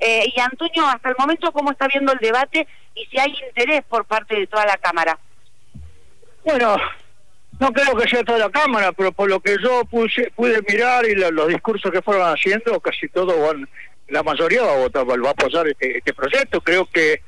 [0.00, 3.82] Eh, y Antonio, hasta el momento, ¿cómo está viendo el debate y si hay interés
[3.88, 5.18] por parte de toda la Cámara?
[6.44, 6.76] Bueno,
[7.58, 11.14] no creo que sea toda la Cámara, pero por lo que yo pude mirar y
[11.14, 13.68] los discursos que fueron haciendo, casi todos van,
[14.08, 16.62] la mayoría va a votar, va a apoyar este, este proyecto.
[16.62, 17.22] Creo que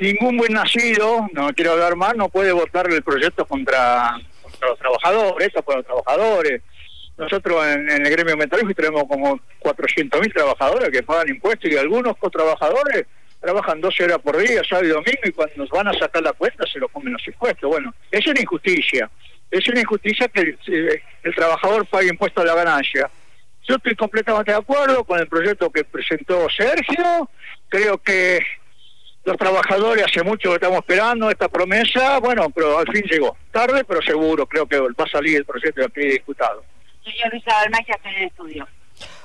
[0.00, 4.18] ningún buen nacido, no quiero hablar más, no puede votar el proyecto contra,
[4.60, 6.62] los trabajadores, por los trabajadores.
[7.16, 13.06] Nosotros en, el gremio metalúrgico tenemos como 400.000 trabajadores que pagan impuestos y algunos co-trabajadores
[13.40, 16.32] trabajan 12 horas por día, sábado y domingo, y cuando nos van a sacar la
[16.32, 17.68] cuenta se lo comen los impuestos.
[17.68, 19.10] Bueno, es una injusticia.
[19.50, 23.10] Es una injusticia que el, eh, el trabajador pague impuestos a la ganancia.
[23.68, 27.30] Yo estoy completamente de acuerdo con el proyecto que presentó Sergio.
[27.68, 28.40] Creo que
[29.24, 33.36] los trabajadores hace mucho que estamos esperando esta promesa, bueno, pero al fin llegó.
[33.50, 36.62] Tarde, pero seguro, creo que va a salir el proyecto de aquí diputado.
[37.04, 37.52] Señor Luisa
[38.04, 38.66] en el estudio.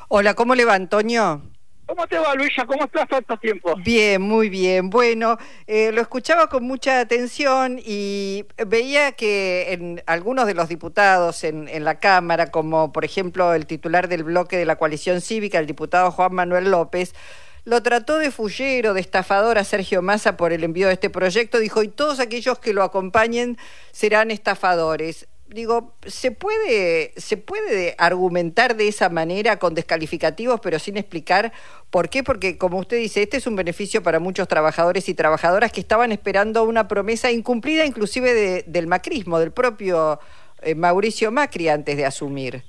[0.09, 1.41] Hola, ¿cómo le va, Antonio?
[1.85, 2.65] ¿Cómo te va, Luisa?
[2.65, 3.75] ¿Cómo estás tanto tiempo?
[3.77, 4.89] Bien, muy bien.
[4.89, 11.43] Bueno, eh, lo escuchaba con mucha atención y veía que en algunos de los diputados
[11.43, 15.57] en, en, la Cámara, como por ejemplo el titular del bloque de la coalición cívica,
[15.57, 17.15] el diputado Juan Manuel López,
[17.63, 21.59] lo trató de fullero, de estafador a Sergio Massa por el envío de este proyecto,
[21.59, 23.57] dijo, y todos aquellos que lo acompañen
[23.91, 25.27] serán estafadores.
[25.49, 31.51] Digo, ¿se puede, ¿se puede argumentar de esa manera con descalificativos pero sin explicar
[31.89, 32.23] por qué?
[32.23, 36.11] Porque como usted dice, este es un beneficio para muchos trabajadores y trabajadoras que estaban
[36.11, 40.19] esperando una promesa incumplida inclusive del macrismo, del propio
[40.61, 42.61] eh, Mauricio Macri antes de asumir.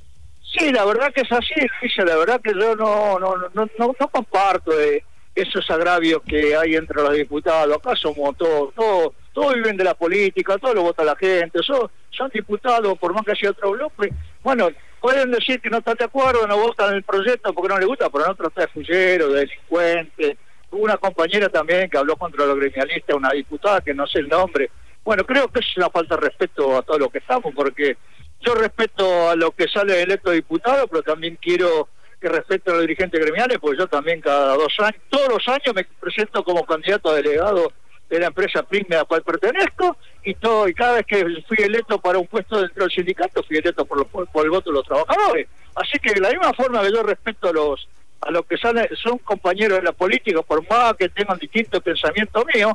[0.43, 1.55] Sí, la verdad que es así,
[1.99, 6.77] la verdad que yo no, no, no, no, no comparto de esos agravios que hay
[6.77, 7.77] entre los diputados.
[7.77, 11.91] Acá somos todos, todos, todos viven de la política, todos lo vota la gente, son,
[12.11, 14.13] son diputados, por más que haya otro bloque.
[14.43, 17.87] Bueno, pueden decir que no están de acuerdo, no votan el proyecto porque no les
[17.87, 20.37] gusta, pero no está de fullero, de delincuente.
[20.71, 24.29] Hubo una compañera también que habló contra los gremialistas, una diputada que no sé el
[24.29, 24.71] nombre.
[25.03, 27.97] Bueno, creo que es una falta de respeto a todo lo que estamos, porque
[28.41, 31.89] yo respeto a lo que sale electo diputado, pero también quiero
[32.21, 35.75] que respete a los dirigentes gremiales, porque yo también cada dos años, todos los años
[35.75, 37.73] me presento como candidato a delegado
[38.11, 41.59] de la empresa PRIME a la cual pertenezco, y todo y cada vez que fui
[41.59, 44.87] electo para un puesto dentro del sindicato, fui electo por, por, el voto de los
[44.87, 45.47] trabajadores.
[45.77, 47.89] Así que de la misma forma que yo respeto a los
[48.23, 52.45] a los que salen, son compañeros de la política, por más que tengan distintos pensamientos
[52.55, 52.75] míos,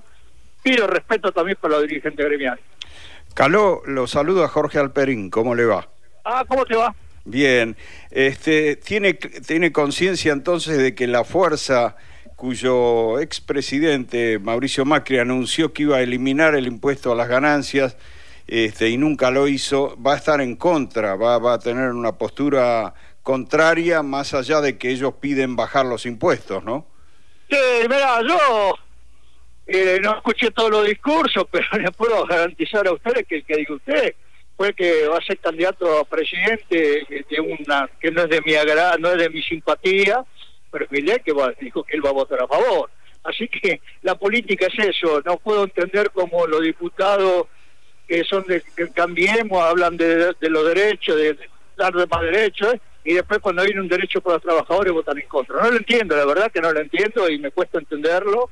[0.64, 2.64] pido respeto también para los dirigentes gremiales.
[3.36, 5.88] Caló, lo saludo a Jorge Alperín, ¿cómo le va?
[6.24, 6.96] Ah, ¿cómo te va?
[7.26, 7.78] Bien,
[8.10, 11.96] este, ¿tiene, tiene conciencia entonces de que la fuerza
[12.36, 17.98] cuyo expresidente Mauricio Macri anunció que iba a eliminar el impuesto a las ganancias
[18.48, 22.18] este, y nunca lo hizo, va a estar en contra, va, va a tener una
[22.18, 22.94] postura
[23.24, 26.86] contraria más allá de que ellos piden bajar los impuestos, ¿no?
[27.50, 27.58] Sí,
[27.90, 28.76] mira, yo
[29.66, 33.58] eh, no escuché todos los discursos, pero le puedo garantizar a ustedes que el que
[33.58, 34.16] diga usted
[34.56, 38.54] fue que va a ser candidato a presidente de una que no es de mi
[38.54, 40.24] agrado, no es de mi simpatía,
[40.76, 42.90] pero que dijo que él va a votar a favor.
[43.24, 47.48] Así que la política es eso, no puedo entender cómo los diputados
[48.06, 51.38] que son de que cambiemos hablan de, los derechos, de,
[51.78, 52.76] dar más derechos,
[53.06, 55.62] y después cuando viene un derecho para los trabajadores votan en contra.
[55.62, 58.50] No lo entiendo, la verdad que no lo entiendo y me cuesta entenderlo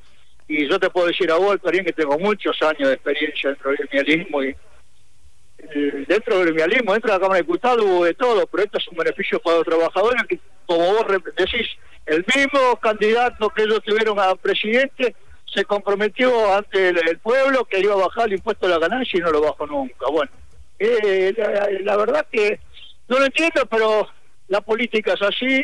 [0.47, 3.71] y yo te puedo decir a vos, también que tengo muchos años de experiencia dentro
[3.71, 4.55] del gremialismo y
[5.59, 8.77] eh, dentro del gremialismo, dentro de la Cámara de Diputados hubo de todo, pero esto
[8.77, 11.05] es un beneficio para los trabajadores que, como vos
[11.37, 11.67] decís,
[12.05, 15.15] el mismo candidato que ellos tuvieron a presidente
[15.45, 19.21] se comprometió ante el, pueblo que iba a bajar el impuesto a la ganancia y
[19.21, 20.07] no lo bajó nunca.
[20.11, 20.31] Bueno,
[20.79, 22.59] eh, la, la verdad que
[23.07, 24.07] no lo entiendo, pero
[24.47, 25.63] la política es así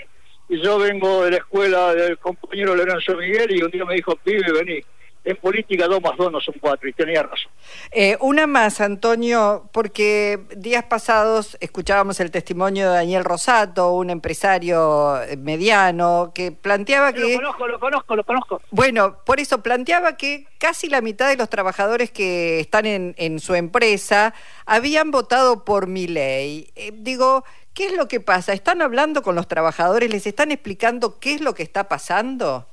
[0.49, 4.15] y yo vengo de la escuela del compañero Lorenzo Miguel y un día me dijo,
[4.15, 4.81] pibe, vení,
[5.23, 7.51] en política dos más dos no son cuatro, y tenía razón.
[7.91, 15.19] Eh, una más, Antonio, porque días pasados escuchábamos el testimonio de Daniel Rosato, un empresario
[15.37, 17.33] mediano, que planteaba que...
[17.33, 18.61] Lo conozco, lo conozco, lo conozco.
[18.71, 23.39] Bueno, por eso planteaba que casi la mitad de los trabajadores que están en, en
[23.39, 24.33] su empresa
[24.65, 26.71] habían votado por mi ley.
[26.75, 27.43] Eh, digo,
[27.79, 28.51] ¿Qué es lo que pasa?
[28.51, 30.11] ¿Están hablando con los trabajadores?
[30.11, 32.67] ¿Les están explicando qué es lo que está pasando?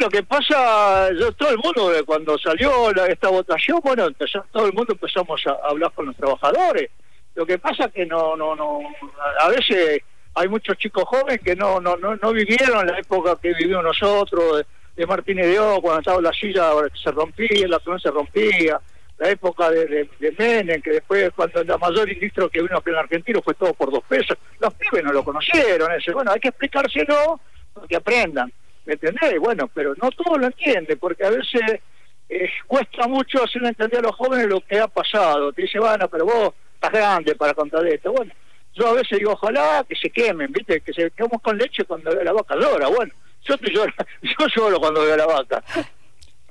[0.00, 4.08] Lo que pasa, yo, todo el mundo, eh, cuando salió esta votación, bueno,
[4.50, 6.90] todo el mundo empezamos a hablar con los trabajadores.
[7.34, 8.80] Lo que pasa que no, no, no,
[9.40, 10.02] a veces
[10.34, 14.64] hay muchos chicos jóvenes que no, no, no, no vivieron la época que vivimos nosotros,
[14.96, 16.70] de, Martínez de O, cuando estaba la silla
[17.02, 18.80] se rompía, la trono se rompía
[19.18, 22.96] la época de, de, Menem, que después cuando la mayor industria que vino aquí en
[22.96, 26.12] Argentina fue todo por dos pesos, los pibes no lo conocieron, ese.
[26.12, 27.40] bueno, hay que explicárselo
[27.72, 28.52] para que aprendan.
[28.84, 29.38] ¿Me entendés?
[29.40, 31.80] Bueno, pero no todo lo entiende, porque a veces
[32.28, 35.52] eh, cuesta mucho hacer entender a los jóvenes lo que ha pasado.
[35.52, 38.12] Te dice, bueno, pero vos estás grande para contar esto.
[38.12, 38.32] Bueno,
[38.74, 40.80] yo a veces digo, ojalá que se quemen, ¿viste?
[40.80, 42.88] Que se quememos con leche cuando la vaca llora.
[42.88, 43.12] Bueno,
[43.44, 43.92] yo, te lloro,
[44.22, 45.62] yo lloro cuando veo la vaca.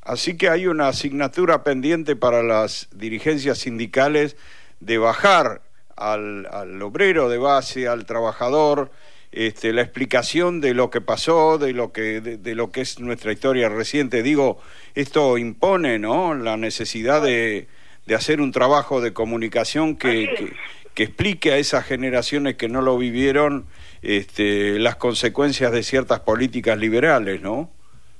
[0.03, 4.35] Así que hay una asignatura pendiente para las dirigencias sindicales
[4.79, 5.61] de bajar
[5.95, 8.91] al, al obrero de base, al trabajador,
[9.31, 13.31] este, la explicación de lo que pasó, de lo que, de, lo que es nuestra
[13.31, 14.23] historia reciente.
[14.23, 14.61] Digo,
[14.95, 16.33] esto impone, ¿no?
[16.35, 17.67] La necesidad de,
[18.05, 20.53] de hacer un trabajo de comunicación que, que,
[20.93, 23.67] que, explique a esas generaciones que no lo vivieron
[24.01, 27.69] este, las consecuencias de ciertas políticas liberales, ¿no?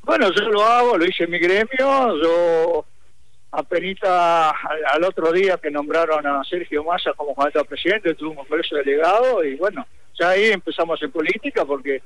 [0.03, 2.85] Bueno, yo lo hago, lo hice en mi gremio, yo
[3.51, 4.53] apenas
[4.93, 8.75] al, otro día que nombraron a Sergio Massa como candidato a presidente, tuve un congreso
[8.77, 9.85] delegado y bueno,
[10.19, 12.01] ya ahí empezamos en política porque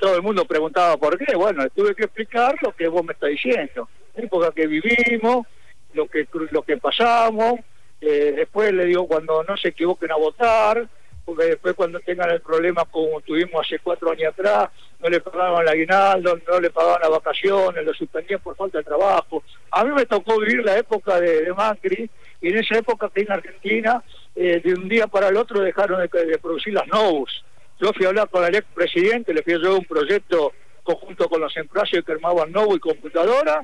[0.00, 3.30] todo el mundo preguntaba por qué, bueno, tuve que explicar lo que vos me estás
[3.30, 5.46] diciendo, la época que vivimos,
[5.94, 7.60] lo que lo que pasamos,
[8.00, 10.88] eh, después le digo cuando no se equivoquen a votar,
[11.24, 15.62] porque después cuando tengan el problema como tuvimos hace cuatro años atrás, no le pagaban
[15.62, 19.42] el aguinaldo, no le pagaban las vacaciones, lo suspendían por falta de trabajo.
[19.70, 23.32] A mí me tocó vivir la época de, Macri, y en esa época que en
[23.32, 24.02] Argentina,
[24.42, 27.44] eh, de un día para el otro dejaron de, producir las NOVUS.
[27.78, 31.42] Yo fui a hablar con el expresidente, le fui a llevar un proyecto conjunto con
[31.42, 33.62] los empresarios que armaban NOVU y computadora,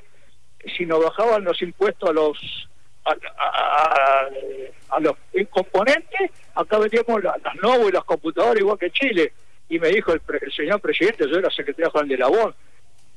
[0.76, 2.69] si nos bajaban los impuestos a los
[4.90, 5.14] a, los
[5.49, 9.32] componentes, acá vendíamos las, las y las computadoras igual que Chile.
[9.70, 10.20] Y me dijo el,
[10.55, 12.55] señor presidente, yo era secretario general de la BON,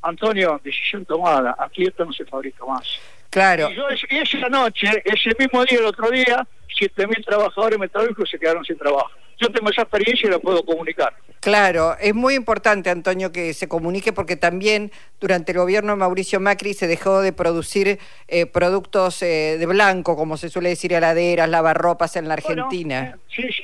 [0.04, 2.88] Antonio, decisión tomada, aquí esto no se fabrica más.
[3.30, 3.70] Claro.
[3.72, 6.48] Y yo esa noche, ese mismo día, el otro día,
[6.80, 9.12] 7.000 trabajadores metalúrgicos se quedaron sin trabajo.
[9.40, 11.14] Yo tengo esa experiencia y la puedo comunicar.
[11.40, 14.92] Claro, es muy importante, Antonio, que se comunique porque también
[15.22, 20.18] durante el gobierno de Mauricio Macri se dejó de producir eh, productos eh, de blanco,
[20.18, 23.16] como se suele decir, heladeras, lavarropas en la Argentina.
[23.16, 23.64] Eh, sí, sí,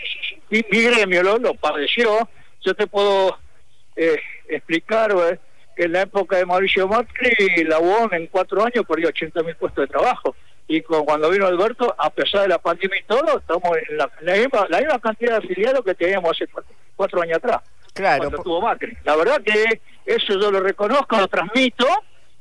[0.49, 0.65] sí.
[0.71, 2.29] Mi, gremio lo, lo, padeció.
[2.61, 3.37] Yo te puedo
[4.47, 5.13] explicar
[5.75, 9.55] que en la época de Mauricio Macri, la UON en cuatro años perdió 80 mil
[9.55, 10.35] puestos de trabajo
[10.67, 14.65] y cuando vino Alberto, a pesar de la pandemia y todo, estamos en la, misma,
[14.69, 16.49] la misma cantidad de afiliados que teníamos hace
[16.95, 17.61] cuatro, años atrás.
[17.93, 18.23] Claro.
[18.23, 18.97] Cuando tuvo Macri.
[19.03, 21.85] La verdad que eso yo lo reconozco, lo transmito,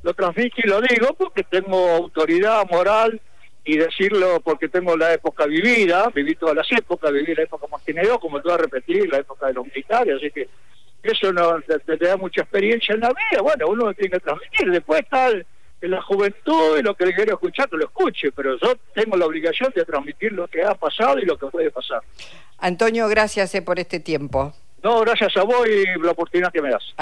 [0.03, 3.21] lo transmito y lo digo porque tengo autoridad moral
[3.63, 8.19] y decirlo porque tengo la época vivida, viví todas las épocas, viví la época Martinero,
[8.19, 10.49] como tú vas a repetir, la época de los militares, así que
[11.05, 15.01] eso no te, da mucha experiencia en la vida, bueno, uno tiene que transmitir, después
[15.01, 15.31] está
[15.81, 19.27] la juventud y lo que le quiero escuchar, que lo escuche, pero yo tengo la
[19.27, 22.01] obligación de transmitir lo que ha pasado y lo que puede pasar.
[22.59, 24.55] Antonio, gracias eh, por este tiempo.
[24.83, 26.85] No, gracias a vos y la oportunidad que me das.